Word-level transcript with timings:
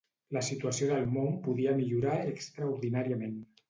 La 0.37 0.41
situació 0.47 0.87
del 0.93 1.05
món 1.17 1.39
podia 1.45 1.77
millorar 1.83 2.19
extraordinàriament 2.35 3.43